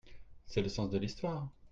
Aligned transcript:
C’est 0.47 0.63
le 0.63 0.69
sens 0.69 0.89
de 0.89 0.97
l’histoire. 0.97 1.47